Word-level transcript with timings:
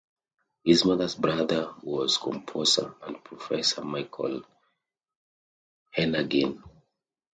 His 0.63 0.83
mother's 0.83 1.13
brother 1.13 1.75
was 1.83 2.17
composer 2.17 2.95
and 3.03 3.23
professor 3.23 3.83
Michael 3.83 4.41
Hennagin. 5.95 6.63